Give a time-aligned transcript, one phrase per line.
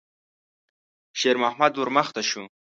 [1.19, 2.43] شېرمحمد ور مخته شو.